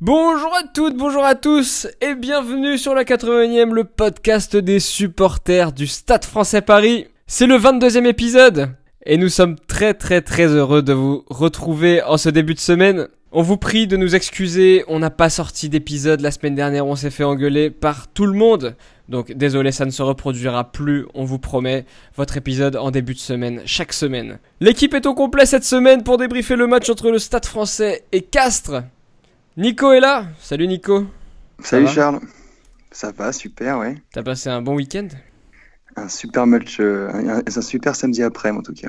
[0.00, 5.72] Bonjour à toutes, bonjour à tous et bienvenue sur la 80e, le podcast des supporters
[5.72, 7.08] du Stade français Paris.
[7.26, 8.70] C'est le 22e épisode
[9.04, 13.08] et nous sommes très très très heureux de vous retrouver en ce début de semaine.
[13.32, 16.96] On vous prie de nous excuser, on n'a pas sorti d'épisode la semaine dernière, on
[16.96, 18.76] s'est fait engueuler par tout le monde.
[19.08, 23.18] Donc désolé, ça ne se reproduira plus, on vous promet, votre épisode en début de
[23.18, 24.38] semaine, chaque semaine.
[24.60, 28.20] L'équipe est au complet cette semaine pour débriefer le match entre le Stade français et
[28.20, 28.82] Castres.
[29.56, 30.26] Nico est là.
[30.38, 31.06] Salut Nico.
[31.60, 32.20] Salut Charles.
[32.90, 33.96] Ça va, super, ouais.
[34.12, 35.08] T'as passé un bon week-end?
[35.96, 38.88] Un super match, euh, un, un super samedi après, en tout cas.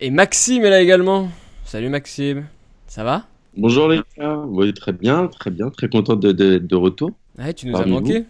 [0.00, 1.28] Et Maxime est là également.
[1.64, 2.46] Salut Maxime.
[2.86, 3.26] Ça va?
[3.56, 7.12] Bonjour les gars, oui très bien, très bien, très content de, de, de retour.
[7.38, 8.24] Ouais, tu nous Parmi as manqué.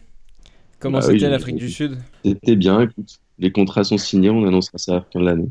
[0.81, 1.99] Comment Bah oui, c'était j'ai- l'Afrique du Sud?
[2.25, 5.49] C'était bien, écoute, les contrats sont signés, on annoncera ça à la fin de l'année.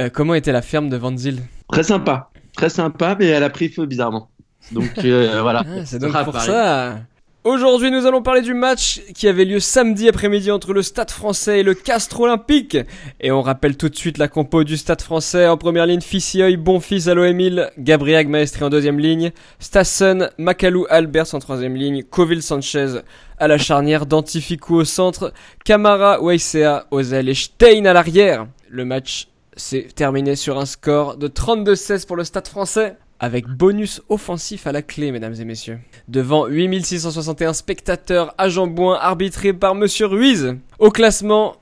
[0.00, 3.50] Euh, Comment était la ferme de Van Zyl Très sympa, très sympa, mais elle a
[3.50, 4.28] pris feu bizarrement.
[4.72, 5.64] Donc euh, voilà.
[5.66, 6.46] Ah, C'est donc à pour Paris.
[6.46, 7.00] ça.
[7.44, 11.58] Aujourd'hui, nous allons parler du match qui avait lieu samedi après-midi entre le Stade français
[11.58, 12.78] et le Castres Olympique.
[13.18, 15.48] Et on rappelle tout de suite la compo du Stade français.
[15.48, 21.34] En première ligne, Fissioy, Bonfils à l'OMIL, Gabriel Maestri en deuxième ligne, Stassen, Makalou Albers
[21.34, 23.00] en troisième ligne, Coville Sanchez
[23.38, 25.32] à la charnière, Dantificou au centre,
[25.64, 28.46] Camara, Weissea, Ozel et Stein à l'arrière.
[28.68, 32.94] Le match s'est terminé sur un score de 32-16 pour le Stade français.
[33.22, 35.78] Avec bonus offensif à la clé, mesdames et messieurs.
[36.08, 40.56] Devant 8661 spectateurs à Jambouin arbitrés par Monsieur Ruiz.
[40.80, 41.54] Au classement,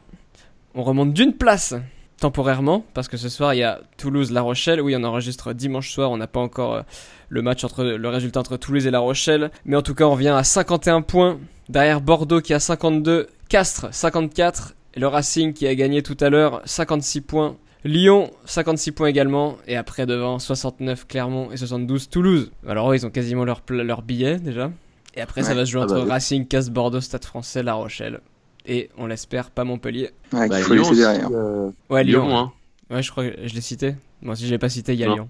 [0.74, 1.74] on remonte d'une place
[2.18, 4.80] temporairement parce que ce soir il y a Toulouse-La Rochelle.
[4.80, 6.10] Oui, on enregistre dimanche soir.
[6.10, 6.82] On n'a pas encore euh,
[7.28, 10.12] le match entre le résultat entre Toulouse et La Rochelle, mais en tout cas on
[10.12, 11.38] revient à 51 points
[11.68, 16.30] derrière Bordeaux qui a 52, Castres 54 et le Racing qui a gagné tout à
[16.30, 17.56] l'heure 56 points.
[17.84, 22.52] Lyon, 56 points également, et après devant 69 Clermont et 72 Toulouse.
[22.66, 24.70] Alors ils ont quasiment leur, leur billet déjà.
[25.14, 25.54] Et après, ça Ouais.
[25.56, 26.10] va se jouer Ah entre bah oui.
[26.10, 28.20] Racing, Casse, Bordeaux, Stade français, La Rochelle.
[28.66, 30.10] Et on l'espère, pas Montpellier.
[30.32, 31.28] Ouais, Bah, faut Lyon derrière.
[31.32, 32.26] euh, Ouais, Lyon.
[32.26, 32.52] Lyon, hein.
[32.90, 33.96] Ouais, je crois que je l'ai cité.
[34.22, 35.14] Moi, si je l'ai pas cité, il y a Non.
[35.14, 35.28] Lyon.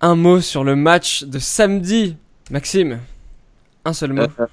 [0.00, 2.16] Un mot sur le match de samedi.
[2.50, 2.98] Maxime,
[3.84, 4.22] un seul mot.
[4.40, 4.46] Euh,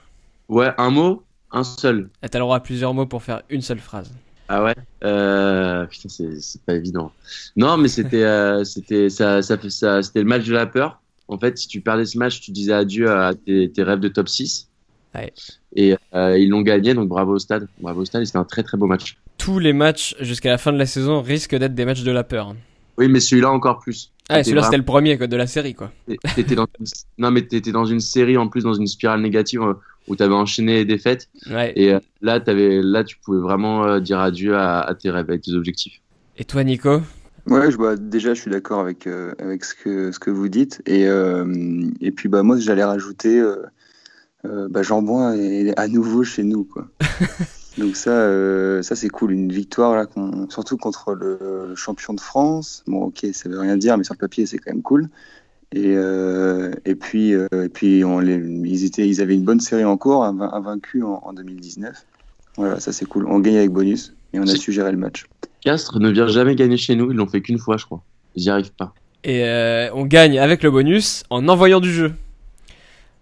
[0.49, 2.09] Ouais, un mot, un seul.
[2.21, 4.11] Et t'as le droit à plusieurs mots pour faire une seule phrase.
[4.49, 4.75] Ah ouais?
[5.03, 7.11] Euh, Putain, c'est pas évident.
[7.55, 11.01] Non, mais c'était euh, c'était ça, ça, ça, c'était le match de la peur.
[11.27, 14.09] En fait, si tu perdais ce match, tu disais adieu à tes, tes rêves de
[14.09, 14.69] top 6.
[15.15, 15.31] Ouais.
[15.75, 17.67] Et euh, ils l'ont gagné, donc bravo au stade.
[17.79, 19.17] Bravo au stade, c'était un très très beau match.
[19.37, 22.23] Tous les matchs jusqu'à la fin de la saison risquent d'être des matchs de la
[22.23, 22.55] peur.
[22.97, 24.11] Oui, mais celui-là encore plus.
[24.29, 25.91] Ah, celui-là, vraiment- c'était le premier quoi, de la série, quoi.
[26.55, 26.67] Dans.
[27.17, 29.61] Non, mais t'étais dans une série en plus, dans une spirale négative
[30.07, 31.29] où t'avais enchaîné les défaites.
[31.49, 31.73] Ouais.
[31.75, 32.81] Et euh, là, t'avais...
[32.81, 36.01] là, tu pouvais vraiment euh, dire adieu à, à tes rêves, à tes objectifs.
[36.37, 37.01] Et toi, Nico?
[37.47, 40.47] Ouais, je, bah, déjà, je suis d'accord avec, euh, avec ce, que, ce que vous
[40.47, 40.81] dites.
[40.85, 43.57] Et, euh, et puis, bah, moi, j'allais rajouter euh,
[44.45, 46.63] euh, bah, Jambouin est à nouveau chez nous.
[46.63, 46.87] Quoi.
[47.77, 49.33] Donc, ça, euh, ça c'est cool.
[49.33, 50.07] Une victoire, là,
[50.49, 51.37] surtout contre le,
[51.69, 52.83] le champion de France.
[52.87, 55.09] Bon, ok, ça veut rien dire, mais sur le papier, c'est quand même cool.
[55.75, 59.59] Et, euh, et puis, euh, et puis on les, ils, étaient, ils avaient une bonne
[59.59, 61.95] série en cours, inv- invaincus en, en 2019.
[62.57, 63.25] Voilà, ça c'est cool.
[63.27, 65.25] On gagne avec bonus et on a su gérer le match.
[65.61, 68.03] Castres ne vient jamais gagner chez nous, ils l'ont fait qu'une fois, je crois.
[68.35, 68.93] Ils y arrivent pas.
[69.23, 72.11] Et euh, on gagne avec le bonus en envoyant du jeu.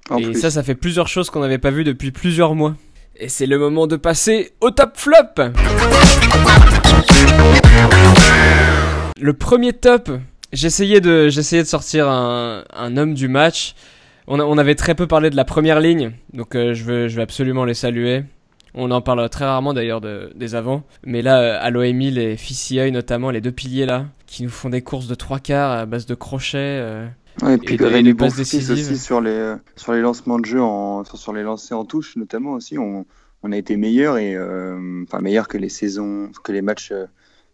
[0.10, 0.42] En et plus.
[0.42, 2.76] ça, ça fait plusieurs choses qu'on n'avait pas vu depuis plusieurs mois.
[3.16, 5.16] Et c'est le moment de passer au top flop.
[9.20, 10.10] Le premier top,
[10.54, 13.76] j'essayais de, j'essayais de sortir un, un homme du match.
[14.28, 17.08] On, a- on avait très peu parlé de la première ligne, donc euh, je, veux,
[17.08, 18.24] je vais absolument les saluer.
[18.74, 20.84] On en parle très rarement d'ailleurs de- des avants.
[21.06, 24.70] Mais là, euh, à l'OMI, les Fissioy notamment, les deux piliers là, qui nous font
[24.70, 26.58] des courses de trois quarts à base de crochets.
[26.82, 27.08] euh,
[27.42, 28.72] Ouais, et puis de- et passes décisives.
[28.92, 32.16] aussi sur les, sur les lancements de jeu, en, sur, sur les lancers en touche
[32.18, 33.06] notamment aussi, on,
[33.44, 36.94] on a été meilleur et euh, enfin meilleur que les saisons, que les matchs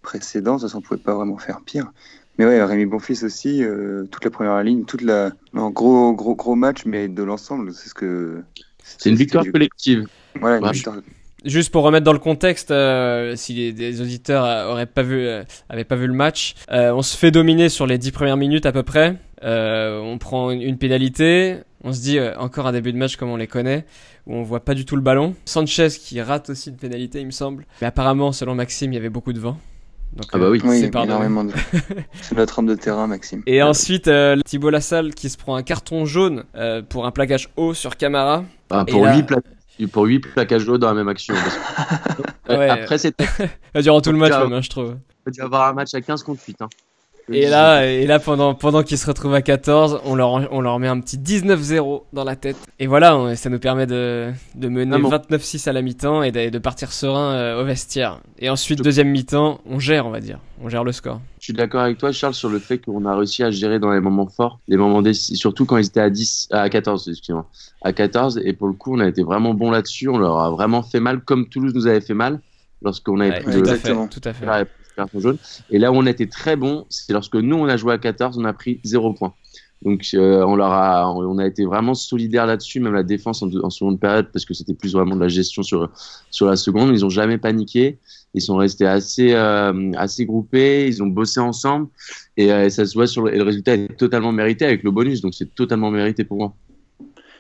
[0.02, 0.56] précédents.
[0.56, 1.92] De toute façon, on pouvait pas vraiment faire pire.
[2.38, 6.36] Mais ouais, Rémi Bonfils aussi, euh, toute la première ligne, toute la, non, gros, gros,
[6.36, 8.42] gros match, mais de l'ensemble, c'est ce que.
[8.84, 10.06] C'est une victoire du- collective.
[10.40, 10.72] Voilà, une Ouais.
[10.72, 10.98] victoire.
[11.46, 15.20] Juste pour remettre dans le contexte, euh, si les, des auditeurs euh, auraient pas vu,
[15.26, 18.38] euh, avaient pas vu le match, euh, on se fait dominer sur les 10 premières
[18.38, 19.16] minutes à peu près.
[19.44, 21.58] Euh, on prend une, une pénalité.
[21.84, 23.86] On se dit euh, encore un début de match comme on les connaît,
[24.26, 25.36] où on voit pas du tout le ballon.
[25.46, 27.66] Sanchez qui rate aussi une pénalité, il me semble.
[27.82, 29.58] Mais apparemment, selon Maxime, il y avait beaucoup de vent.
[30.14, 30.60] Donc, Ah bah oui.
[30.64, 31.52] Oui, c'est énormément de.
[32.22, 33.44] c'est notre homme de terrain, Maxime.
[33.46, 37.50] Et ensuite, euh, Thibaut Lassalle qui se prend un carton jaune euh, pour un plaquage
[37.56, 38.44] haut sur Camara.
[38.70, 39.44] Ah, pour là- 8 places.
[39.92, 41.36] pour 8 plaquages d'eau dans la même action.
[42.50, 42.70] Ouais.
[42.70, 43.28] Après, c'était.
[43.82, 44.96] Durant tout le match, même, hein, je trouve.
[45.28, 46.62] Il dû avoir un match à 15 contre 8.
[46.62, 46.70] Hein.
[47.30, 50.80] Et là, et là pendant, pendant qu'ils se retrouvent à 14, on leur, on leur
[50.80, 52.56] met un petit 19-0 dans la tête.
[52.80, 55.10] Et voilà, on- ça nous permet de, de mener Ah bon.
[55.10, 58.22] 29-6 à la mi-temps et de, de partir serein euh, au vestiaire.
[58.40, 60.40] Et ensuite, deuxième mi-temps, on gère, on va dire.
[60.64, 61.20] On gère le score.
[61.40, 63.92] Je suis d'accord avec toi, Charles, sur le fait qu'on a réussi à gérer dans
[63.92, 67.46] les moments forts, les moments surtout quand ils étaient à 10, à 14, excusez-moi,
[67.82, 68.42] à 14.
[68.46, 70.08] Et pour le coup, on a été vraiment bon là-dessus.
[70.10, 72.40] On leur a vraiment fait mal, comme Toulouse nous avait fait mal
[72.82, 74.08] lorsqu'on avait Ouais, pris tout, le à fait, exactement.
[74.08, 74.46] tout à fait.
[75.70, 77.98] Et là où on a été très bon, c'est lorsque nous, on a joué à
[77.98, 79.34] 14, on a pris 0 points.
[79.84, 83.70] Donc, euh, on leur a, on a été vraiment solidaire là-dessus, même la défense en,
[83.70, 85.90] seconde période, parce que c'était plus vraiment de la gestion sur,
[86.32, 86.90] sur la seconde.
[86.94, 88.00] Ils ont jamais paniqué.
[88.34, 90.88] Ils sont restés assez, euh, assez groupés.
[90.88, 91.90] Ils ont bossé ensemble.
[92.38, 94.90] Et, euh, ça se voit sur le, et le résultat est totalement mérité avec le
[94.90, 95.22] bonus.
[95.22, 96.56] Donc, c'est totalement mérité pour moi.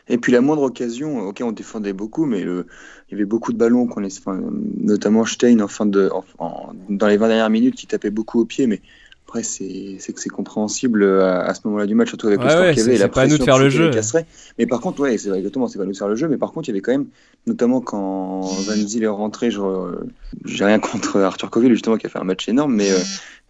[0.09, 2.67] Et puis la moindre occasion, ok, on défendait beaucoup, mais le-
[3.09, 4.39] il y avait beaucoup de ballons qu'on laissait, enfin,
[4.77, 8.39] notamment Stein en fin de, en- en- dans les 20 dernières minutes qui tapait beaucoup
[8.39, 8.81] au pied, mais
[9.27, 12.49] après c'est que c'est compréhensible à, à ce moment-là du match, surtout avec Ouais, le
[12.51, 13.89] score ouais, qu'il y avait et la c'est pas à nous de faire le jeu.
[13.91, 14.25] les.
[14.57, 16.37] Mais par contre, ouais, c'est vrai, exactement, c'est pas nous de faire le jeu, mais
[16.37, 17.07] par contre, il y avait quand même,
[17.45, 22.19] notamment quand Van Zyl est rentré, j'ai rien contre Arthur Coville justement qui a fait
[22.19, 22.97] un match énorme, mais euh,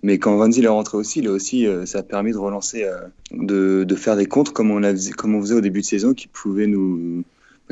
[0.03, 2.83] mais quand Van Zyl est rentré aussi, là aussi, euh, ça a permis de relancer,
[2.83, 2.97] euh,
[3.31, 6.13] de, de faire des contres comme on, a, comme on faisait au début de saison,
[6.13, 7.23] qui pouvaient nous,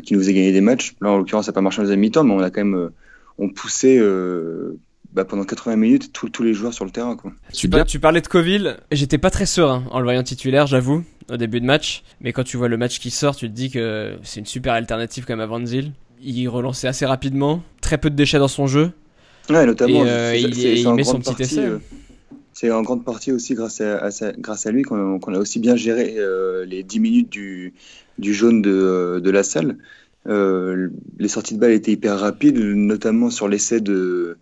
[0.03, 0.95] qui nous faisait gagner des matchs.
[1.01, 2.75] Là, en l'occurrence, ça n'a pas marché en deuxième mi-temps, mais on a quand même,
[2.75, 2.89] euh,
[3.37, 4.77] on poussait euh,
[5.15, 7.15] bah, pendant 80 minutes tous tous les joueurs sur le terrain.
[7.15, 7.31] Quoi.
[7.53, 11.03] Tu, par- tu parlais de Coville, j'étais pas très serein en le voyant titulaire, j'avoue,
[11.31, 12.03] au début de match.
[12.21, 14.73] Mais quand tu vois le match qui sort, tu te dis que c'est une super
[14.73, 15.91] alternative quand même à Van Zyl.
[16.21, 18.91] Il relançait assez rapidement, très peu de déchets dans son jeu.
[19.49, 21.59] Ouais, notamment, Et, euh, il- c'est- il met son petit partie, essai.
[21.65, 21.77] euh,
[22.53, 25.37] c'est en grande partie aussi grâce à, à sa- grâce à lui qu'on qu'on a
[25.39, 27.73] aussi bien géré euh, les 10 minutes du,
[28.17, 29.77] du jaune de, de la salle.
[30.27, 30.89] Euh,
[31.19, 34.37] les sorties de balles étaient hyper rapides, notamment sur l'essai de.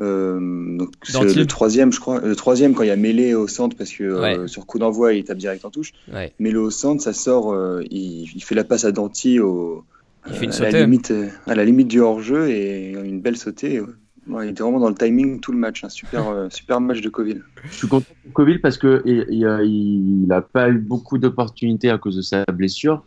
[0.00, 2.20] Euh, donc c'est le troisième, je crois.
[2.20, 5.14] Le troisième, quand il y a mêlé au centre, parce que euh, sur coup d'envoi,
[5.14, 5.92] il tape direct en touche.
[6.12, 6.32] Ouais.
[6.38, 9.84] Mêlé au centre, ça sort, euh, il, il fait la passe à Danty au,
[10.28, 11.12] Il fait une à, la limite,
[11.46, 13.80] à la limite du hors-jeu et une belle sautée.
[14.28, 15.84] Ouais, il était vraiment dans le timing tout le match.
[15.84, 17.42] Un super, super match de Coville.
[17.64, 21.90] Je suis content pour Coville parce que il, il, il a pas eu beaucoup d'opportunités
[21.90, 23.04] à cause de sa blessure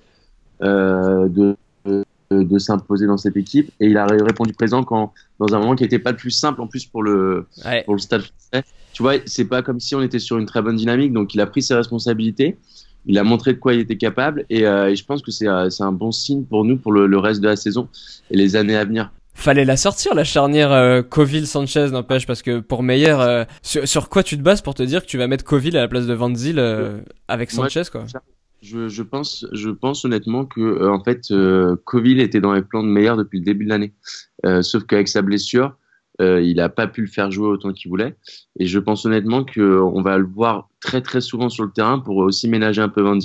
[0.61, 1.57] euh, de,
[2.31, 5.75] de, de s'imposer dans cette équipe et il a répondu présent quand dans un moment
[5.75, 7.83] qui n'était pas le plus simple en plus pour le Ouais.
[7.83, 8.65] pour le stade français.
[8.93, 11.41] Tu vois, c'est pas comme si on était sur une très bonne dynamique, donc il
[11.41, 12.57] a pris ses responsabilités,
[13.05, 15.47] il a montré de quoi il était capable, et, euh, et je pense que c'est
[15.47, 17.87] euh, c'est un bon signe pour nous pour le, le reste de la saison
[18.31, 19.11] et les années à venir.
[19.37, 24.07] Fallait la sortir, la charnière euh, Coville-Sanchez, n'empêche, parce que pour Meyer, euh, sur, sur
[24.07, 26.07] quoi tu te bases pour te dire que tu vas mettre Coville à la place
[26.07, 28.05] de Van Zyl euh, avec Sanchez, quoi?
[28.65, 32.63] Je, je pense, je pense honnêtement que euh, en fait, euh, Coville était dans les
[32.63, 33.93] plans de meilleur depuis le début de l'année,
[34.45, 35.75] Euh, sauf qu'avec sa blessure,
[36.19, 38.15] il n'a pas pu le faire jouer autant qu'il voulait.
[38.59, 39.61] Et je pense honnêtement que
[39.97, 43.01] on va le voir très très souvent sur le terrain pour aussi ménager un peu
[43.01, 43.19] Van.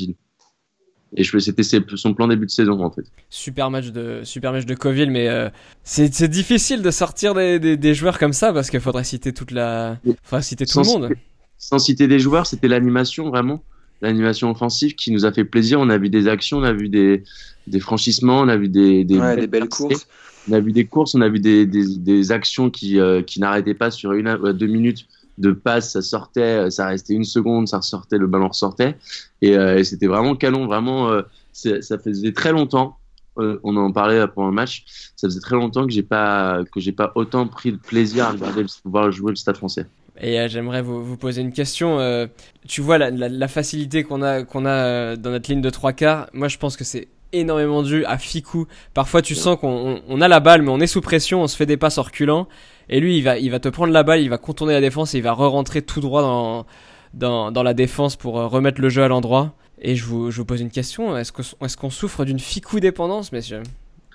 [1.17, 1.63] Et c'était
[1.97, 3.03] son plan début de saison en fait.
[3.31, 5.49] Super match de super match de Coville, mais euh,
[5.83, 9.51] c'est difficile de sortir des, des, des joueurs comme ça parce qu'il faudrait citer toute
[9.51, 11.09] la, faudrait citer tout le monde.
[11.09, 11.21] citer-
[11.59, 13.63] sans citer des joueurs, c'était l'animation vraiment,
[14.03, 15.81] l'animation offensive qui nous a fait plaisir.
[15.81, 17.23] On a vu des actions, on a vu des,
[17.67, 20.07] des franchissements, on a vu des, des, Ouais, des belles courses.
[20.49, 23.91] On a vu des courses, on a vu des, actions qui, euh, qui n'arrêtaient pas
[23.91, 25.07] sur une à à deux minutes
[25.39, 28.97] de passe, ça sortait, ça restait une seconde, ça ressortait, le ballon ressortait.
[29.41, 32.99] Et, euh, et c'était vraiment canon, vraiment, euh, ça faisait très longtemps.
[33.39, 34.85] euh, on en parlait pendant le match.
[35.17, 38.31] Ça faisait très longtemps que j'ai pas que j'ai pas autant pris de plaisir à
[38.33, 39.87] regarder voir jouer le Stade Français.
[40.23, 41.99] Et euh, j'aimerais vous, vous poser une question.
[41.99, 42.27] euh,
[42.69, 45.71] tu vois la, la, la facilité qu'on a, qu'on a euh, dans notre ligne de
[45.71, 46.29] trois quarts.
[46.35, 48.67] Moi, je pense que c'est énormément dû à Ficou.
[48.93, 51.47] Parfois, tu sens qu'on on- on a la balle, mais on est sous pression, on
[51.49, 52.49] se fait des passes en reculant.
[52.89, 55.15] Et lui, il va, il va te prendre la balle, il va contourner la défense
[55.15, 56.67] et il va re-rentrer tout droit dans,
[57.15, 59.55] dans, dans la défense pour euh, remettre le jeu à l'endroit.
[59.81, 61.17] Et je vous, je vous pose une question.
[61.17, 63.63] Est-ce que- est-ce qu'on souffre d'une Ficou dépendance, messieurs?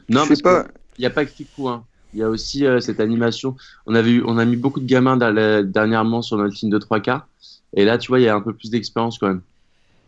[0.10, 0.64] Non, sais pas.
[0.66, 1.68] que il n'y a pas que Ficou.
[1.70, 1.84] Hein.
[2.16, 3.58] Il y a aussi euh, cette animation.
[3.86, 5.18] On, avait eu, on a mis beaucoup de gamins
[5.64, 7.28] dernièrement sur notre ligne de trois quarts.
[7.76, 9.42] Et là, tu vois, il y a un peu plus d'expérience quand même.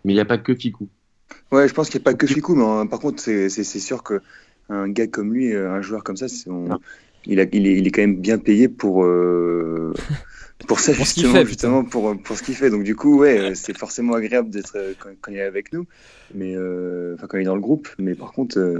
[0.05, 0.87] Mais il n'y a pas que Ficou.
[1.51, 4.03] Ouais, je pense qu'il n'y a pas que Ficou, mais euh, par contre, c'est sûr
[4.03, 4.21] que
[4.69, 6.79] un gars comme lui, euh, un joueur comme ça, on- Non.
[7.25, 9.93] il, a, il, est, il est quand même bien payé pour, euh,
[10.65, 12.69] pour ça, Pour ce fait, justement pour, pour ce qu'il fait.
[12.69, 15.71] Donc, du coup, ouais, euh, c'est forcément agréable d'être euh, quand, quand il est avec
[15.71, 15.85] nous,
[16.33, 17.87] mais euh, enfin, quand il est dans le groupe.
[17.99, 18.79] Mais par contre, euh,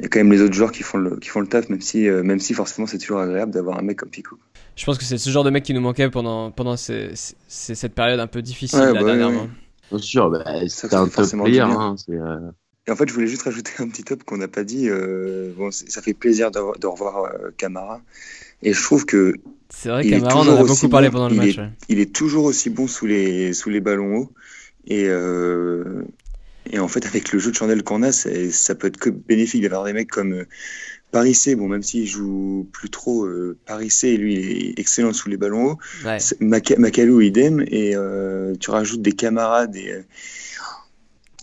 [0.00, 1.68] il y a quand même les autres joueurs qui font le, qui font le taf,
[1.68, 4.36] même si, euh, même si forcément, c'est toujours agréable d'avoir un mec comme Ficou.
[4.74, 7.12] Je pense que c'est ce genre de mec qui nous manquait pendant, pendant ces-
[7.46, 9.42] ces- cette période un peu difficile Ouais, là, bah dernièrement.
[9.42, 9.48] oui.
[9.90, 11.60] Bien sûr, bah, Ça, c'est ça un fait top player.
[11.60, 11.94] Hein.
[11.98, 12.50] C'est, euh,
[12.88, 14.88] Et en fait, je voulais juste rajouter un petit top qu'on n'a pas dit.
[14.88, 18.00] Euh, bon, ça fait plaisir de, de revoir euh, Camara.
[18.62, 19.34] Et je trouve que
[19.70, 21.58] C'est vrai, est Camara, on en a beaucoup parlé bon, pendant le match.
[21.58, 21.70] ouais.
[21.88, 24.32] il est toujours aussi bon sous les, sous les ballons hauts.
[24.86, 26.02] Et, euh,
[26.70, 29.62] et en fait, avec le jeu de chandelle qu'on a, ça peut être que bénéfique
[29.62, 30.44] d'avoir des mecs comme euh,
[31.10, 31.54] Parissé.
[31.56, 35.72] Bon, même s'il joue plus trop, euh, Parissé, lui, il est excellent sous les ballons
[35.72, 35.78] hauts.
[36.04, 36.18] Ouais.
[36.78, 37.64] Macalou, idem.
[37.68, 39.92] Et euh, tu rajoutes des camarades et,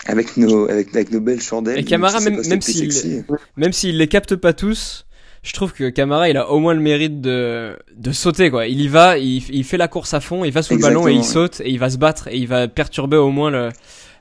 [0.05, 1.79] avec, nos, avec, avec nos belles chandelles.
[1.79, 3.25] Et Camara, même- s'il-.
[3.57, 5.05] Même s'il les capte pas tous,
[5.43, 8.67] je trouve que Camara, il a au moins le mérite de, de sauter, quoi.
[8.67, 11.07] Il y va, il, il fait la course à fond, il va sous le ballon
[11.07, 13.69] et il saute et il va se battre et il va perturber au moins le,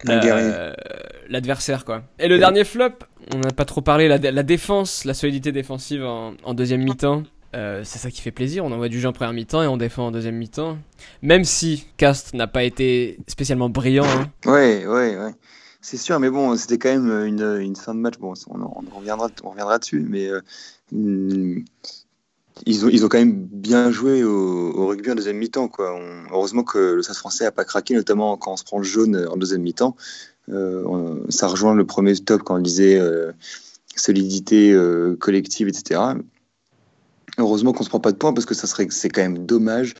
[0.04, 0.52] guerrier.
[1.28, 2.02] l'adversaire, quoi.
[2.18, 2.38] Et le Ouais.
[2.40, 2.90] dernier flop,
[3.34, 7.24] on n'a pas trop parlé, la, la défense, la solidité défensive en, en deuxième mi-temps.
[7.56, 9.78] Euh, c'est ça qui fait plaisir, on envoie du jeu en première mi-temps et on
[9.78, 10.76] défend en deuxième mi-temps.
[11.22, 14.28] Même si Cast n'a pas été spécialement brillant, hein.
[14.44, 15.32] Ouais, ouais, ouais.
[15.80, 18.18] C'est sûr, mais bon, c'était quand même une, fin de match.
[18.18, 20.40] Bon, on, en- on reviendra, on reviendra dessus, mais euh,
[20.92, 21.64] hum,
[22.66, 25.70] ils, ont, quand même bien joué au, rugby en deuxième mi-temps.
[26.30, 29.26] Heureusement que le Stade français n'a pas craqué, notamment quand on se prend le jaune
[29.30, 29.96] en deuxième mi-temps.
[30.50, 33.32] Euh, ça rejoint le premier top quand on disait euh,
[33.96, 36.00] solidité euh, collective, etc.
[37.36, 39.94] Heureusement qu'on se prend pas de points parce que ça serait, c'est quand même dommage.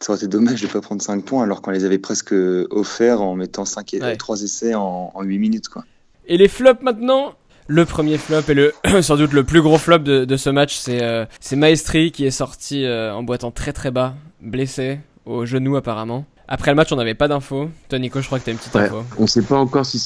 [0.00, 2.32] Ça aurait été dommage de ne pas prendre 5 points alors qu'on les avait presque
[2.70, 4.16] offerts en mettant 5 et Ouais.
[4.16, 5.68] 3 essais en, en 8 minutes.
[5.68, 5.84] Quoi.
[6.26, 7.34] Et les flops maintenant?
[7.66, 10.76] Le premier flop et le sans doute le plus gros flop de, de ce match,
[10.76, 15.44] c'est euh, c'est Maestri qui est sorti euh, en boitant très très bas, blessé au
[15.44, 16.24] genou apparemment.
[16.46, 17.68] Après le match, on n'avait pas d'infos.
[17.90, 18.82] Toi, Nico, je crois que t'as une petite Ouais.
[18.84, 19.02] info.
[19.18, 19.98] On sait pas encore si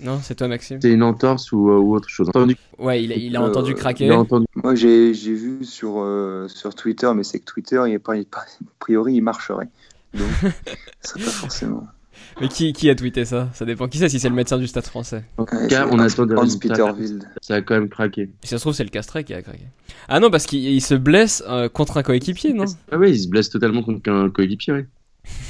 [0.00, 0.78] Non, c'est toi, Maxime.
[0.80, 2.28] c'était une entorse ou, euh, ou autre chose.
[2.28, 4.10] Entendu, Ouais, il a, il a Euh, entendu il craquer.
[4.10, 4.46] a entendu.
[4.56, 8.16] Moi, j'ai j'ai vu sur, euh, sur Twitter, mais c'est que Twitter, il est pas,
[8.16, 9.68] il est pas- a priori, il marcherait.
[10.14, 10.28] Donc,
[11.00, 11.86] ça serait pas forcément.
[12.40, 13.50] Mais qui, qui a tweeté ça?
[13.52, 13.88] Ça dépend.
[13.88, 15.22] Qui sait si c'est le médecin du stade français?
[15.36, 16.68] En tout cas, c'est on Hans- attend des résultats.
[16.70, 17.28] Peterville.
[17.42, 18.30] Ça a quand même craqué.
[18.42, 19.64] Si ça se trouve, c'est le castré qui a craqué.
[20.08, 22.64] Ah non, parce qu'il il se blesse euh, contre un coéquipier, non?
[22.90, 24.84] Ah oui, il se blesse totalement contre un coéquipier, oui.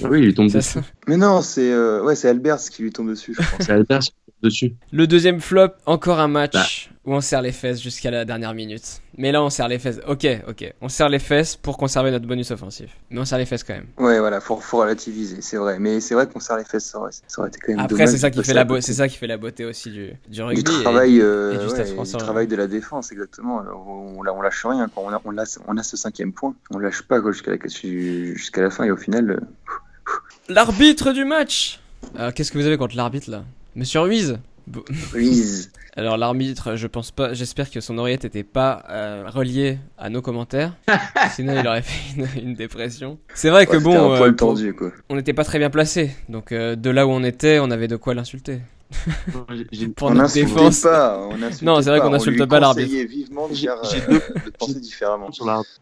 [0.04, 0.60] Ah oui, il lui tombe dessus.
[0.60, 0.80] ça.
[1.08, 3.58] Mais non, c'est euh, ouais, c'est Albert qui lui tombe dessus, je crois.
[3.60, 4.00] C'est Albert
[4.42, 4.74] dessus.
[4.92, 6.66] Le deuxième flop, encore un match Bah.
[7.04, 9.00] où on serre les fesses jusqu'à la dernière minute.
[9.18, 10.00] Mais là, on serre les fesses.
[10.06, 10.72] Ok, ok.
[10.80, 12.90] On serre les fesses pour conserver notre bonus offensif.
[13.10, 13.86] Mais on serre les fesses quand même.
[13.98, 15.78] Ouais, voilà, faut, faut relativiser, c'est vrai.
[15.78, 18.06] Mais c'est vrai qu'on serre les fesses, ça aurait, ça aurait été quand même Après,
[18.06, 20.42] c'est ça de qui fait la c'est ça qui fait la beauté aussi du, du
[20.42, 20.62] rugby.
[20.62, 22.18] Du et- travail, euh, et du ouais, du ouais.
[22.18, 23.60] travail de la défense, exactement.
[23.60, 24.88] Alors, on, on, on lâche rien.
[24.94, 25.20] Quand on, a,
[25.66, 28.84] on, a ce cinquième point, on lâche pas quoi, jusqu'à la, jusqu'à la fin.
[28.84, 29.40] Et au final, euh,
[30.48, 31.80] L'arbitre du match
[32.16, 33.44] Alors, qu'est-ce que vous avez contre l'arbitre là?
[33.74, 34.38] Monsieur Ruiz
[35.12, 35.72] Ruiz.
[35.96, 40.22] Alors, l'arbitre, je pense pas, j'espère que son oreillette était pas euh, reliée à nos
[40.22, 40.74] commentaires.
[41.34, 43.18] Sinon, il aurait fait une, une dépression.
[43.34, 44.92] C'est vrai que Ouais, bon, un euh, pour- tendu, quoi.
[45.10, 46.14] on n'était pas très bien placé.
[46.28, 48.60] Donc, euh, de là où on était, on avait de quoi l'insulter.
[49.96, 50.80] Pour on notre défense.
[50.80, 51.28] pas.
[51.30, 52.86] On Non, c'est vrai pas, qu'on on insulte lui pas l'arbitre.
[52.88, 54.00] conseillait vivement de, J'ai- faire, j'ai euh,
[54.34, 55.30] deux- de penser différemment.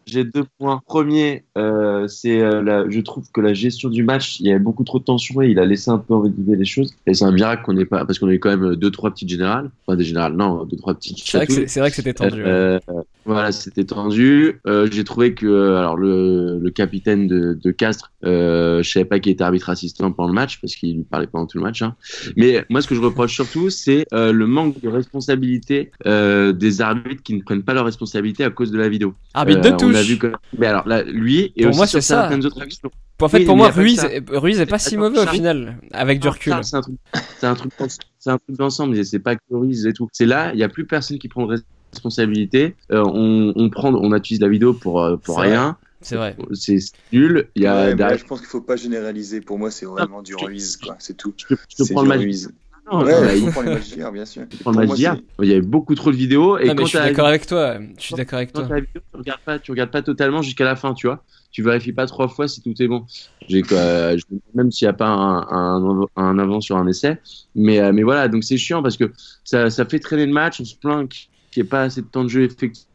[0.05, 0.81] J'ai deux points.
[0.85, 4.59] Premier, euh, c'est euh, la- je trouve que la gestion du match, il y avait
[4.59, 6.93] beaucoup trop de tension et il a laissé un peu envenimer les choses.
[7.05, 9.11] Et c'est un miracle qu'on ait pas, parce qu'on a eu quand même deux trois
[9.11, 11.67] petites générales, enfin des générales, non, deux trois petites C'est vrai que chatouilles.
[11.67, 12.41] c'est- c'est vrai que c'était tendu.
[12.43, 12.47] ouais.
[12.49, 12.79] Euh,
[13.25, 14.59] voilà, c'était tendu.
[14.67, 19.19] Euh, J'ai trouvé que alors le, le capitaine de, de Castres, euh, je savais pas
[19.19, 21.81] qu'il était arbitre assistant pendant le match parce qu'il lui parlait pendant tout le match.
[21.81, 21.95] Hein.
[22.35, 26.81] Mais moi, ce que je reproche surtout, c'est euh, le manque de responsabilité euh, des
[26.81, 29.13] arbitres qui ne prennent pas leurs responsabilités à cause de la vidéo.
[29.33, 30.05] Arbitre Euh, de on a touche.
[30.07, 30.31] vu que...
[30.57, 32.21] Mais alors là, lui et Pour aussi moi, sur c'est ça.
[32.21, 32.89] certaines autres actions.
[33.21, 36.25] En fait, Oui, pour moi, Ruiz, Ruiz est pas si mauvais au final, avec du
[36.27, 36.53] Non, recul.
[36.63, 36.95] C'est un truc,
[37.39, 37.71] c'est un truc,
[38.17, 39.05] c'est un truc d'ensemble.
[39.05, 40.07] C'est pas que Ruiz et tout.
[40.11, 41.61] C'est là, il y a plus personne qui prend de
[41.93, 42.75] responsabilité.
[42.91, 45.77] Euh, on, on prend, on utilise la vidéo pour pour rien.
[46.03, 46.35] C'est vrai.
[46.53, 46.79] C'est
[47.13, 47.47] nul.
[47.53, 49.39] Il y a Ouais, là, je pense qu'il faut pas généraliser.
[49.39, 50.95] Pour moi, c'est vraiment du je- Ruiz, quoi.
[50.97, 51.33] C'est tout.
[51.37, 52.21] je je prends le match.
[52.21, 52.51] Ruiz.
[52.89, 54.43] Non, Ouais, il il faut prendre les matchs d'hier, bien sûr.
[54.63, 54.95] Pour match moi,
[55.41, 57.77] Il y avait beaucoup trop de vidéos et Non, mais je suis d'accord avec toi.
[57.97, 58.63] Je suis d'accord avec toi.
[58.63, 61.23] vidéo, tu regardes pas, tu regardes pas totalement jusqu'à la fin, tu vois.
[61.51, 63.05] Tu vérifies pas trois fois si tout est bon.
[63.49, 63.61] J'ai
[64.55, 67.19] même s'il y a pas un, un, un avant sur un essai.
[67.55, 69.11] Mais, euh, mais voilà, donc c'est chiant parce que
[69.43, 70.61] ça, ça fait traîner le match.
[70.61, 72.85] On se plaint qu'il n'y ait pas assez de temps de jeu effectif.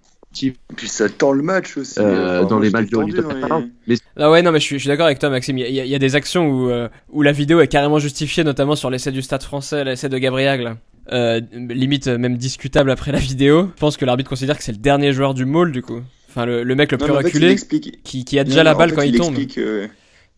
[0.77, 1.99] Puis ça tend le match aussi.
[1.99, 3.65] Euh, dans moi, les matchs de tendu top dans 14.
[3.87, 5.59] les- Mais Ah ouais, non, mais je suis, je suis d'accord avec toi, Maxime.
[5.59, 8.45] Il y, a- il y des actions où, euh, où la vidéo est carrément justifiée,
[8.45, 10.61] notamment sur l'essai du Stade français, l'essai de Gabriel.
[10.63, 10.77] là.
[11.13, 13.71] Euh, limite euh, même discutable après la vidéo.
[13.77, 16.01] Je pense que l'arbitre considère que c'est le dernier joueur du môle, du coup.
[16.29, 18.75] Enfin, le, le mec le Non, plus reculé, explique- qui, qui a Non, déjà la
[18.75, 19.29] en balle fait, quand il, tombe.
[19.39, 19.87] Explique, euh,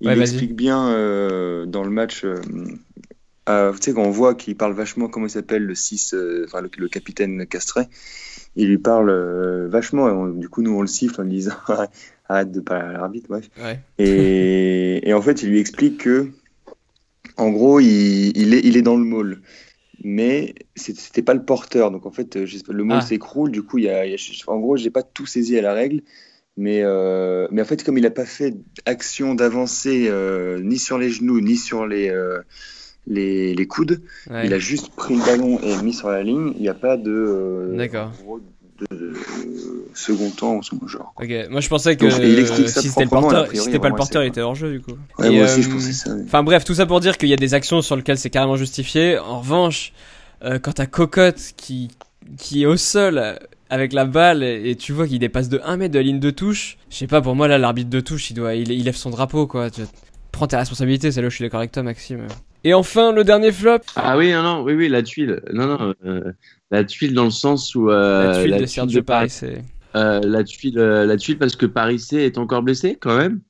[0.02, 2.22] il Ouais, explique bien euh, dans le match.
[2.24, 2.34] euh,
[3.48, 6.44] euh, tu sais, quand on voit qu'il parle vachement, comment il s'appelle, le 6, euh,
[6.46, 7.88] enfin le, le capitaine Castret,
[8.58, 10.08] il lui parle euh, vachement.
[10.08, 11.52] et on- du coup, nous, on le siffle en lui disant
[12.28, 13.48] arrête de parler à l'arbitre, bref.
[13.62, 13.80] Ouais.
[13.98, 16.28] Et, et en fait, il lui explique que,
[17.36, 19.40] en gros, il, il est, il est dans le môle.
[20.04, 21.90] mais c'était pas le porteur.
[21.90, 23.00] Donc en fait, le mot Ah.
[23.00, 23.50] s'écroule.
[23.50, 25.62] Du coup, il y a, il y a- en gros, j'ai pas tout saisi à
[25.62, 26.02] la règle.
[26.56, 30.98] Mais, euh, mais en fait, comme il n'a pas fait action d'avancer euh, ni sur
[30.98, 32.40] les genoux ni sur les, euh,
[33.06, 34.00] les, les coudes,
[34.30, 34.46] Ouais.
[34.46, 36.52] il a juste pris le ballon et mis sur la ligne.
[36.56, 37.76] Il n'y a pas de, euh,
[38.90, 39.14] de, de
[39.94, 41.12] second temps ou son genre.
[41.20, 43.88] Ok, moi je pensais que Donc, si c'était le porteur, a priori, si c'était pas
[43.88, 44.92] le porteur, il était hors jeu du coup.
[45.18, 46.14] Ouais, Et, moi aussi, euh, je pensais ça.
[46.14, 46.22] oui.
[46.26, 48.56] Enfin bref, tout ça pour dire qu'il y a des actions sur lesquelles c'est carrément
[48.56, 49.18] justifié.
[49.18, 49.92] En revanche,
[50.44, 51.88] euh, quand t'as Cocotte qui,
[52.36, 53.34] qui est au sol euh,
[53.70, 56.20] avec la balle et, et tu vois qu'il dépasse de 1 mètre de la ligne
[56.20, 58.84] de touche, je sais pas, pour moi là, l'arbitre de touche, il, doit, il, il
[58.84, 59.70] lève son drapeau quoi.
[59.70, 59.82] Tu
[60.30, 62.26] prends tes responsabilités, c'est là où je suis d'accord avec toi, Maxime.
[62.64, 65.40] Et enfin, le dernier flop, Ah oui, non, non, oui, oui, la tuile.
[65.52, 66.32] Non, non, euh,
[66.70, 67.90] la tuile dans le sens où.
[67.90, 69.40] euh, la tuile de tuile Sergio Paris-.
[69.96, 73.40] Euh, la tuile, la tuile parce que Paris C est encore blessé quand même.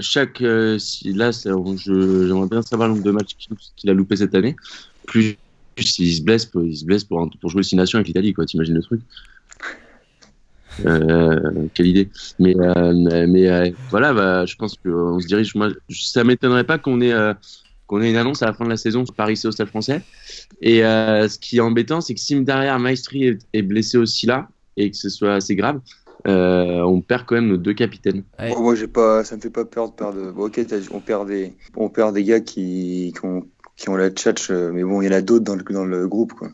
[0.00, 0.42] Chaque,
[0.78, 3.36] si, là, j'aimerais bien savoir le nombre de matchs
[3.76, 4.56] qu'il a loupé cette année.
[5.06, 5.36] Plus,
[5.78, 8.44] s'il se blesse, pour, il se blesse pour, pour jouer Six Nations avec l'Italie, quoi.
[8.46, 9.00] T'imagines le truc
[10.86, 12.08] euh, Quelle idée.
[12.38, 15.54] Mais, euh, mais euh, voilà, bah, je pense qu'on se dirige.
[15.54, 17.14] Moi, ça m'étonnerait pas qu'on ait,
[17.92, 20.00] qu'on ait une annonce à la fin de la saison sur Paris au Stade Français.
[20.62, 24.24] Et euh, ce qui est embêtant, c'est que si derrière Maestri est, est blessé aussi
[24.24, 25.78] là et que ce soit assez grave,
[26.26, 28.24] euh, on perd quand même nos deux capitaines.
[28.40, 28.48] Ouais.
[28.50, 30.32] Bon, moi, j'ai pas, ça me fait pas peur de perdre.
[30.32, 30.58] Bon, ok,
[30.90, 33.42] on perd des, on perd des gars qui, qui ont,
[33.76, 35.84] qui ont la tchatch, euh, mais bon, il y en a d'autres dans le, dans
[35.84, 36.48] le groupe, quoi.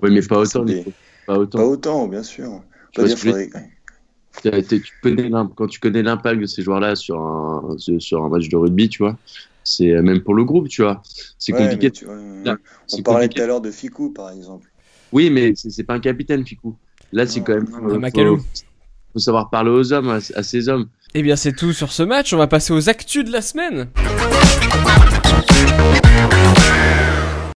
[0.00, 0.64] Oui, mais pas autant.
[0.64, 0.84] Des-
[1.26, 1.58] Pas autant.
[1.58, 2.62] Pas autant, bien sûr.
[2.92, 3.50] Tu Pas dire, faudrait-
[5.00, 8.88] connais quand tu connais l'impact de ces joueurs-là sur un, sur un match de rugby,
[8.88, 9.18] tu vois,
[9.64, 11.02] c'est euh, même pour le groupe, tu vois,
[11.38, 11.86] c'est Ouais, compliqué.
[11.86, 12.56] mais tu vois, Là,
[12.92, 13.34] on parlait compliqué.
[13.34, 14.70] tout à l'heure de Ficou, par exemple.
[15.12, 16.76] Oui, mais c'est pas un capitaine, Ficou.
[17.12, 17.66] Là, c'est quand même.
[17.70, 18.00] non,
[18.36, 18.42] faut-
[19.12, 20.88] faut savoir parler aux hommes, à, à ces hommes.
[21.14, 22.32] Eh bien, c'est tout sur ce match.
[22.32, 23.88] On va passer aux actus de la semaine.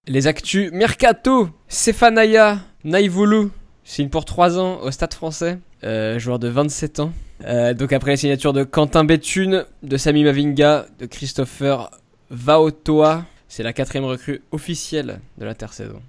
[0.06, 3.48] Les actus Mercato, Sefanaya Naivulu
[3.84, 7.12] signe pour 3 ans au Stade français, euh, joueur de 27 ans.
[7.44, 11.90] Euh, donc après la signature de Quentin Béthune, de Sami Mavinga, de Christopher
[12.30, 16.00] Vaotoa, c'est la quatrième recrue officielle de l'intersaison.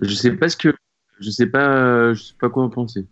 [0.00, 0.74] Je sais pas ce que,
[1.20, 3.06] je sais pas, euh, je sais pas quoi en penser.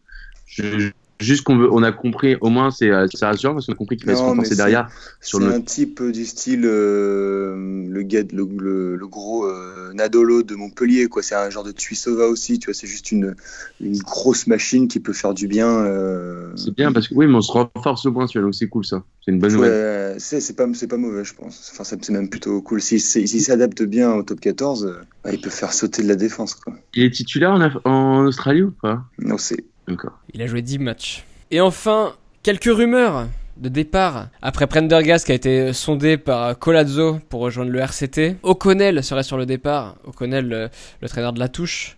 [0.46, 0.90] Je-
[1.20, 3.96] juste qu'on veut, on a compris, au moins c'est c'est rassurant parce qu'on a compris
[3.96, 4.88] qu'il fallait se renforcer derrière
[5.20, 5.52] sur C'est le.
[5.54, 11.06] un type du style euh, le, gars, le, le, le gros euh, Nadolo de Montpellier,
[11.08, 11.22] quoi.
[11.22, 12.74] C'est un genre de Tuisova aussi, tu vois.
[12.74, 13.34] C'est juste une,
[13.80, 15.68] une grosse machine qui peut faire du bien.
[15.68, 18.68] euh, C'est bien parce que oui, mais on se renforce au tu vois, donc c'est
[18.68, 19.02] cool ça.
[19.24, 19.70] C'est une bonne nouvelle.
[20.12, 21.70] Ouais, c'est c'est pas, c'est pas mauvais, je pense.
[21.72, 22.82] Enfin, c'est c'est même plutôt cool.
[22.82, 26.16] S'il s'il s'adapte bien au top 14, euh, bah, il peut faire sauter de la
[26.16, 26.74] défense, quoi.
[26.94, 29.04] Il est titulaire en, Af- en Australie ou pas?
[29.18, 29.64] Non, c'est.
[29.88, 30.18] D'accord.
[30.32, 31.24] Il a joué 10 matchs.
[31.50, 34.28] Et enfin, quelques rumeurs de départ.
[34.42, 39.36] Après Prendergast qui a été sondé par Colazzo pour rejoindre le RCT, O'Connell serait sur
[39.36, 39.96] le départ.
[40.04, 40.68] O'Connell, le,
[41.00, 41.96] le traîneur de la touche.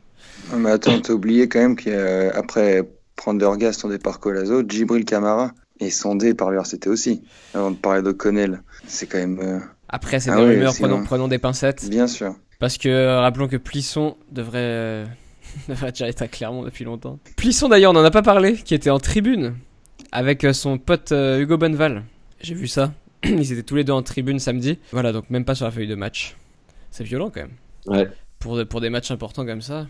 [0.53, 2.83] Non, mais attends, t'as oublié quand même qu'après
[3.17, 7.23] Prendergast en départ Colazo, Djibril Camara est sondé par le RCT aussi.
[7.55, 9.41] Avant de parler d'O'Connell, c'est quand même.
[9.43, 11.89] euh, Après, c'est Ah des ouais, rumeurs, sinon- prenons, prenons des pincettes.
[11.89, 12.35] Bien sûr.
[12.59, 15.05] Parce que euh, rappelons que Plisson devrait, euh,
[15.69, 17.19] devrait déjà être à Clermont depuis longtemps.
[17.37, 19.55] Plisson d'ailleurs, on n'en a pas parlé, qui était en tribune
[20.17, 22.03] avec euh, son pote euh, Hugo Bonneval.
[22.41, 22.93] J'ai vu ça.
[23.25, 24.79] Ils étaient tous les deux en tribune samedi.
[24.93, 26.37] Voilà, donc même pas sur la feuille de match.
[26.91, 27.51] C'est violent quand même.
[27.87, 28.09] Ouais.
[28.39, 29.87] Pour, pour des matchs importants comme ça.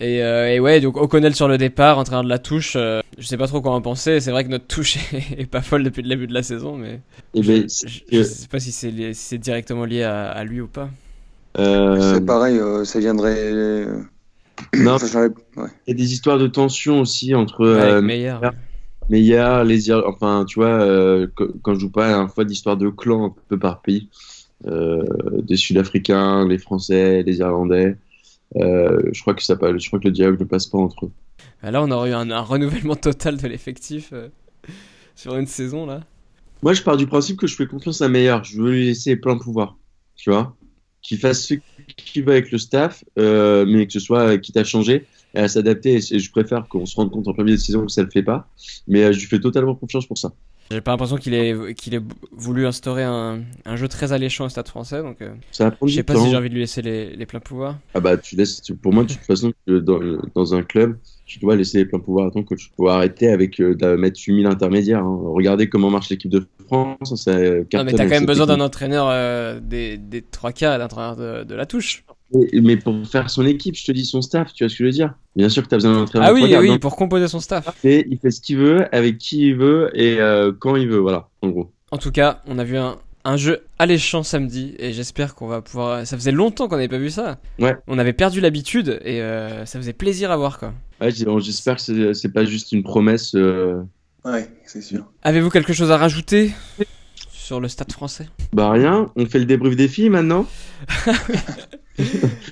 [0.00, 2.74] Et, euh, et ouais, donc O'Connell sur le départ, entraîneur de la touche.
[2.76, 4.20] euh, je sais pas trop quoi en penser.
[4.20, 6.76] C'est vrai que notre touche est, est pas folle depuis le début de la saison,
[6.76, 7.00] mais
[7.34, 10.28] Et je, ben, je- je sais pas si c'est lié- si c'est directement lié à,
[10.30, 10.90] à lui ou pas.
[11.58, 13.86] euh, C'est pareil, euh, ça viendrait.
[14.74, 15.68] non, enfin, j'aurais- ouais.
[15.86, 18.36] il y a des histoires de tension aussi entre Ouais, euh, avec Meyer.
[19.08, 19.22] Meyer.
[19.32, 21.26] Meillard, les Ir- enfin, tu vois, euh,
[21.62, 24.08] quand je joue pas, un fois d'histoire de clans un peu par pays,
[24.66, 25.04] euh,
[25.42, 27.96] des Sud-Africains, les Français, les Irlandais.
[28.56, 31.10] Euh, je crois que ça je crois que le dialogue ne passe pas entre eux.
[31.62, 34.12] Ah, Là, on aurait eu un, un renouvellement total de l'effectif
[35.14, 36.00] sur une saison là.
[36.62, 38.42] Moi, je pars du principe que je fais confiance à Meilleur.
[38.44, 39.76] Je veux lui laisser plein pouvoir,
[40.16, 40.56] tu vois,
[41.06, 41.54] qu'il fasse ce
[41.96, 45.48] qu'il veut avec le staff, euh, mais que ce soit quitte à changer et à
[45.48, 46.00] s'adapter.
[46.10, 48.22] Et je préfère qu'on se rende compte en milieu de saison que ça le fait
[48.22, 48.48] pas,
[48.88, 50.32] mais euh, je lui fais totalement confiance pour ça.
[50.68, 52.00] J'ai pas l'impression qu'il ait, qu'il ait
[52.32, 56.02] voulu instaurer un, un jeu très alléchant au stade français, donc euh, Ça je sais
[56.02, 56.24] pas temps.
[56.24, 57.78] si j'ai envie de lui laisser les, les pleins pouvoirs.
[57.94, 60.00] Ah bah tu laisses, pour moi de toute façon dans,
[60.34, 62.72] dans un club tu dois laisser les pleins pouvoirs à ton coach.
[62.76, 65.04] Faut arrêter avec euh, de mettre 8000 intermédiaires.
[65.04, 65.18] hein.
[65.24, 67.14] Regardez comment marche l'équipe de France.
[67.16, 70.84] Ça, Non, mais t'as quand même besoin d'un entraîneur euh, des, des trois quarts, d'un
[70.84, 72.04] entraîneur de, de la touche.
[72.34, 74.78] Mais- Mais pour faire son équipe, je te dis son staff, tu vois ce que
[74.78, 76.28] je veux dire Bien sûr que tu as besoin d'un entraîneur.
[76.28, 77.66] Ah oui, oui, Non, pour composer son staff.
[77.68, 80.88] il fait, il fait ce qu'il veut, avec qui il veut et euh, quand il
[80.88, 80.98] veut.
[80.98, 81.70] Voilà, en gros.
[81.92, 85.62] En tout cas, on a vu un, un jeu alléchant samedi et j'espère qu'on va
[85.62, 86.04] pouvoir.
[86.06, 87.38] Ça faisait longtemps qu'on n'avait pas vu ça.
[87.60, 87.76] Ouais.
[87.86, 90.72] On avait perdu l'habitude et euh, ça faisait plaisir à voir quoi.
[91.00, 93.34] Ouais, j'espère que c'est- c'est pas juste une promesse.
[93.36, 93.82] euh,
[94.26, 95.04] Ouais, c'est sûr.
[95.22, 96.52] Avez-vous quelque chose à rajouter
[97.30, 98.26] sur le stade français?
[98.52, 100.46] Bah rien, on fait le débrief des filles maintenant.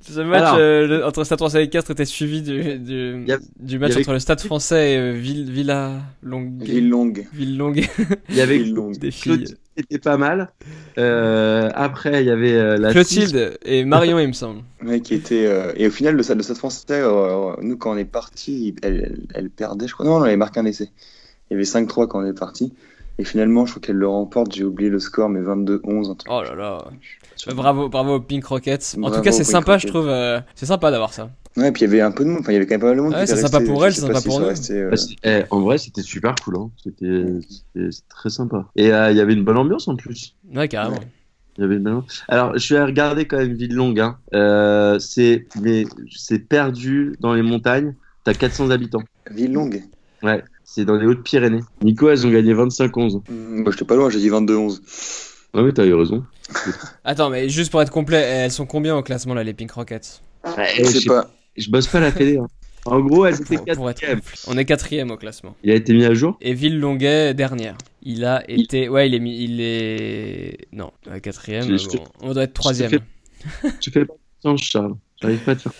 [0.03, 0.57] Ce match Alors.
[0.59, 3.93] euh, le- entre Stade français et Castres était suivi du, du, Y a- du match
[3.93, 6.63] avait- entre le Stade français et euh, Ville, Villa Longue.
[6.63, 7.27] Ville longue.
[7.35, 7.87] Ville Longue.
[8.31, 8.59] Il y avait.
[8.59, 9.33] Des filles.
[9.37, 10.53] Clotilde qui était pas mal.
[10.99, 14.61] Euh, après, il y avait euh, la Clotilde et Marion, il me semble.
[14.85, 15.47] Ouais, qui était.
[15.47, 18.77] euh, Et au final, le stade, le stade français, euh, nous, quand on est parti,
[18.83, 20.07] elle, elle, elle perdait, je crois.
[20.07, 20.91] Non, non, elle avait marqué un essai.
[21.55, 22.73] Il y avait 5-3 quand on est parti.
[23.19, 24.53] Et finalement, je crois qu'elle le remporte.
[24.55, 26.11] J'ai oublié le score, mais 22-11.
[26.11, 26.29] un truc.
[26.33, 26.79] Oh là là.
[27.49, 28.95] Euh, Bravo, bravo aux Pink Rockets.
[28.97, 30.09] En Bravo tout cas, c'est sympa, je trouve.
[30.09, 31.31] euh, c'est sympa d'avoir ça.
[31.57, 32.38] Ouais, puis il y avait un peu de monde.
[32.40, 33.12] Enfin, il y avait quand même pas mal de monde.
[33.12, 34.47] Ouais, c'est sympa pour elle, c'est sympa pour nous.
[34.47, 36.57] restés, euh, Bah, eh, en vrai, c'était super cool.
[36.57, 36.71] Hein.
[36.83, 37.38] C'était
[38.09, 38.67] très sympa.
[38.75, 40.35] Et euh, il y avait une bonne ambiance en plus.
[40.53, 40.97] Ouais, carrément.
[40.97, 41.03] Ouais.
[41.57, 42.25] Il y avait une bonne ambiance.
[42.27, 44.01] Alors, je suis allé regarder quand même Ville-Longue.
[44.01, 44.19] Hein.
[44.35, 47.95] Euh, c'est mais c'est perdu dans les montagnes.
[48.25, 49.03] T'as 400 habitants.
[49.31, 49.83] Ville longue.
[50.23, 51.61] Ouais, c'est dans les Hautes-Pyrénées.
[51.83, 53.14] Nico, elles ont gagné 25-11.
[53.16, 53.22] Hum,
[53.62, 54.81] Moi, j'étais pas loin, j'ai dit 22-11.
[55.55, 56.24] Ah oui, t'as eu raison.
[57.05, 60.20] Attends, mais juste pour être complet, elles sont combien au classement là, les Pink Rockets?
[60.44, 61.31] Je sais pas.
[61.57, 62.38] Je bosse pas la télé.
[62.38, 62.48] hein.
[62.87, 63.81] En gros, elles étaient être.
[64.48, 65.57] On est quatrième au classement.
[65.62, 66.37] Il a été mis à jour?
[66.42, 67.79] Et Ville Longuet dernière.
[68.03, 68.88] Il a Il- été.
[68.90, 69.20] Ouais, il est.
[69.20, 70.66] mis- Il est.
[70.72, 71.66] Non, euh, quatrième.
[71.68, 72.90] Bon, on doit être troisième.
[73.81, 74.96] Tu fais pas confiance, Charles.
[75.25, 75.73] J'arrive pas à te faire.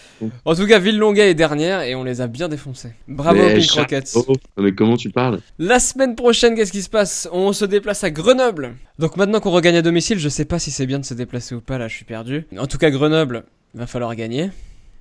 [0.45, 2.93] En tout cas, Ville Longuet est dernière et on les a bien défoncés.
[3.09, 4.11] Bravo Mais Pink Rockets.
[4.15, 5.41] Oh, mais comment tu parles?
[5.59, 7.29] La semaine prochaine, qu'est-ce qui se passe?
[7.31, 8.75] On se déplace à Grenoble.
[8.99, 11.55] Donc maintenant qu'on regagne à domicile, je sais pas si c'est bien de se déplacer
[11.55, 12.47] ou pas, là je suis perdu.
[12.59, 14.51] En tout cas, Grenoble, va falloir gagner.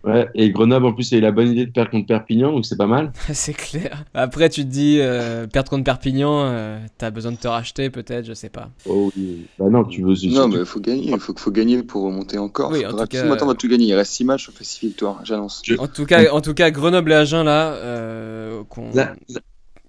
[0.04, 2.66] Ouais, et Grenoble en plus a eu la bonne idée de perdre contre Perpignan, donc
[2.66, 3.14] c'est pas mal.
[3.34, 4.04] c'est clair.
[4.14, 8.26] Après, tu te dis, euh, perdre contre Perpignan, euh, t'as besoin de te racheter peut-être,
[8.26, 8.70] je sais pas.
[8.86, 9.46] Oh oui.
[9.58, 10.14] Bah non, tu veux.
[10.30, 11.12] Non, mais il faut gagner.
[11.12, 12.72] Il faut, faut gagner pour remonter encore.
[12.72, 13.86] Oui, en tout cas, Maintenant, on va tout gagner.
[13.86, 15.22] Il reste 6 matchs, on fait 6 victoires.
[15.24, 15.62] J'annonce.
[15.66, 18.62] Je- En tout cas, en tout cas Grenoble et Agen là, euh,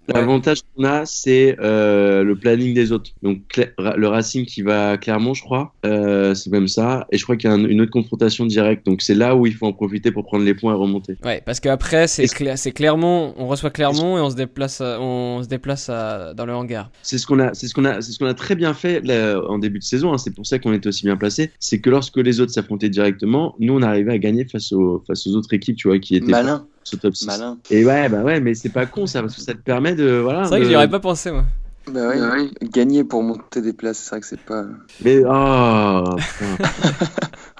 [0.08, 0.20] Ouais.
[0.20, 3.10] L'avantage qu'on a, c'est euh, le planning des autres.
[3.22, 3.40] Donc
[3.78, 7.06] le Racing qui va à Clermont, je crois, euh, c'est même ça.
[7.10, 8.84] Et je crois qu'il y a un- une autre confrontation directe.
[8.84, 11.16] Donc c'est là où il faut en profiter pour prendre les points et remonter.
[11.24, 15.42] Ouais, parce qu'après c'est c'est Clermont, on reçoit Clermont et on se déplace, à- on
[15.42, 16.90] se déplace à- dans le hangar.
[17.02, 19.00] C'est ce qu'on a, c'est ce qu'on a, c'est ce qu'on a très bien fait
[19.06, 20.12] là, en début de saison.
[20.12, 20.18] hein.
[20.18, 21.50] C'est pour ça qu'on était aussi bien placé.
[21.60, 25.26] C'est que lorsque les autres s'affrontaient directement, nous on arrivait à gagner face aux, face
[25.26, 26.66] aux autres équipes, tu vois, qui étaient Malin.
[27.00, 27.26] Top 6.
[27.26, 27.58] Malin.
[27.70, 30.18] Et ouais, bah ouais, mais c'est pas con ça, parce que ça te permet de,
[30.18, 30.44] voilà.
[30.44, 31.44] C'est vrai que j'y aurais pas pensé moi.
[31.86, 34.64] Bah ouais, Gagner pour monter des places, c'est vrai que c'est pas.
[35.04, 36.64] Mais oh, putain.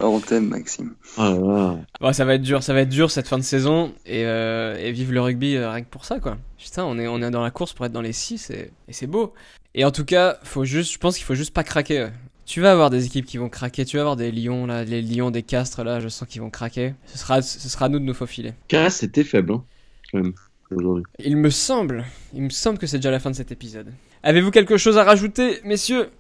[0.01, 0.95] Oh, on t'aime, Maxime.
[1.19, 1.79] Oh là là.
[2.01, 4.77] Bon, ça va être dur, ça va être dur cette fin de saison et, euh,
[4.77, 6.37] et vive le rugby euh, rien que pour ça quoi.
[6.59, 8.93] Putain, on est, on est dans la course pour être dans les 6 et, et
[8.93, 9.35] c'est beau.
[9.75, 12.09] Et en tout cas, faut juste, je pense qu'il faut juste pas craquer.
[12.47, 15.01] Tu vas avoir des équipes qui vont craquer, tu vas avoir des lions là, les
[15.01, 16.95] lions des castres là, je sens qu'ils vont craquer.
[17.07, 18.53] Ce sera, ce sera à nous de nous faufiler.
[18.69, 19.65] Caras, c'était faible, hein,
[20.13, 20.35] quand même,
[20.71, 21.05] aujourd'hui.
[21.19, 22.05] Il me semble,
[22.35, 23.87] il me semble que c'est déjà la fin de cet épisode.
[24.23, 26.11] Avez-vous quelque chose à rajouter, messieurs?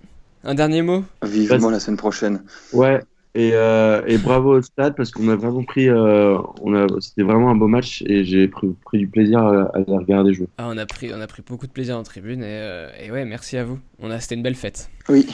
[0.44, 1.04] Un dernier mot?
[1.22, 2.42] Vivement la semaine prochaine.
[2.72, 3.00] Ouais.
[3.36, 7.22] Et, euh, et bravo au stade parce qu'on a vraiment pris, euh, on a, c'était
[7.22, 10.46] vraiment un beau match et j'ai pris, pris du plaisir à, à les regarder jouer.
[10.56, 13.10] Ah, on a pris, on a pris beaucoup de plaisir en tribune et, euh, et
[13.10, 13.80] ouais, merci à vous.
[13.98, 14.88] On a, c'était une belle fête.
[15.08, 15.26] Oui.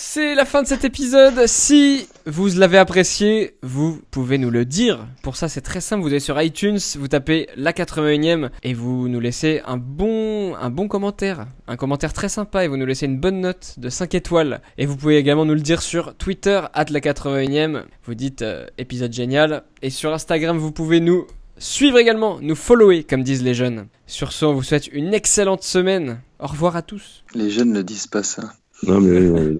[0.00, 1.48] C'est la fin de cet épisode.
[1.48, 5.04] Si vous l'avez apprécié, vous pouvez nous le dire.
[5.24, 6.02] Pour ça, c'est très simple.
[6.02, 10.54] Vous allez sur iTunes, vous tapez la 81e et vous nous laissez un bon,
[10.88, 11.48] commentaire.
[11.66, 14.60] Un commentaire très sympa et vous nous laissez une bonne note de 5 étoiles.
[14.78, 17.82] Et vous pouvez également nous le dire sur Twitter, at la 81e.
[18.04, 19.64] Vous dites euh, épisode génial.
[19.82, 21.26] Et sur Instagram, vous pouvez nous
[21.58, 23.88] suivre également, nous follower, comme disent les jeunes.
[24.06, 26.20] Sur ce, on vous souhaite une excellente semaine.
[26.38, 27.24] Au revoir à tous.
[27.34, 28.52] Les jeunes ne disent pas ça.
[28.86, 29.58] Non, mais, oui,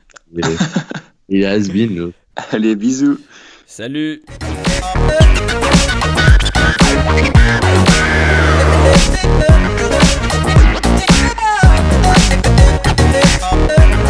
[1.28, 2.12] il est has-been.
[2.52, 3.18] Allez, bisous.
[3.66, 4.22] Salut.